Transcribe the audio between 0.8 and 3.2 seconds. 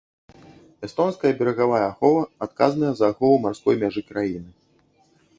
Эстонская берагавая ахова адказная за